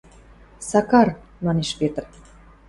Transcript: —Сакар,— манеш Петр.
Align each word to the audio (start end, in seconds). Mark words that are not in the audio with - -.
—Сакар,— 0.69 1.07
манеш 1.45 1.69
Петр. 1.79 2.03